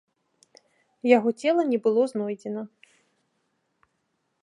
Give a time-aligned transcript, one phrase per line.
[1.17, 2.61] Яго цела не было знойдзена.